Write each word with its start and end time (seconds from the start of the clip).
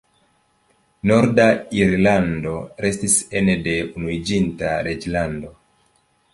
Norda 1.11 1.45
Irlando 1.81 2.55
restis 2.87 3.19
ene 3.43 3.59
de 3.69 3.77
Unuiĝinta 3.91 4.75
Reĝlando. 4.89 5.57